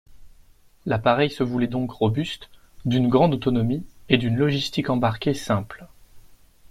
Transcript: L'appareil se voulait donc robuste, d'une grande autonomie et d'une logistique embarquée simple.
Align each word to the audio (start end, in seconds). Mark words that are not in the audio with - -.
L'appareil 0.87 1.29
se 1.29 1.43
voulait 1.43 1.67
donc 1.67 1.91
robuste, 1.91 2.49
d'une 2.85 3.07
grande 3.07 3.35
autonomie 3.35 3.85
et 4.09 4.17
d'une 4.17 4.35
logistique 4.35 4.89
embarquée 4.89 5.35
simple. 5.35 5.85